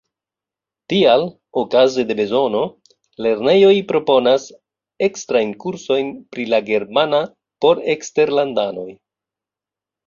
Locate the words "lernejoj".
3.27-3.75